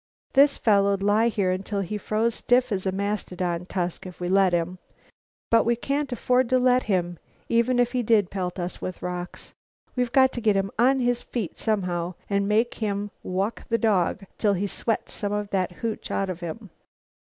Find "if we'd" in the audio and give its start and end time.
4.07-4.29